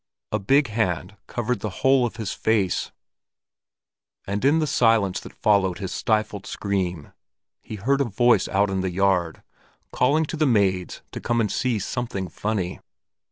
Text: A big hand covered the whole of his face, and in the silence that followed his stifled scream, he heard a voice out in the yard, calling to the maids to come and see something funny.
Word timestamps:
A 0.31 0.39
big 0.39 0.65
hand 0.69 1.15
covered 1.27 1.59
the 1.59 1.69
whole 1.85 2.07
of 2.07 2.15
his 2.15 2.31
face, 2.33 2.91
and 4.25 4.43
in 4.43 4.57
the 4.57 4.65
silence 4.65 5.19
that 5.19 5.31
followed 5.43 5.77
his 5.77 5.91
stifled 5.91 6.47
scream, 6.47 7.13
he 7.61 7.75
heard 7.75 8.01
a 8.01 8.05
voice 8.05 8.47
out 8.47 8.71
in 8.71 8.81
the 8.81 8.89
yard, 8.89 9.43
calling 9.91 10.25
to 10.25 10.37
the 10.37 10.47
maids 10.47 11.03
to 11.11 11.21
come 11.21 11.39
and 11.39 11.51
see 11.51 11.77
something 11.77 12.29
funny. 12.29 12.79